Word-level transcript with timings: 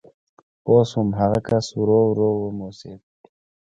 پوه 0.63 0.83
شوم، 0.89 1.07
هغه 1.19 1.39
کس 1.47 1.65
ورو 1.79 1.99
ورو 2.09 2.29
وموسېد. 2.41 3.01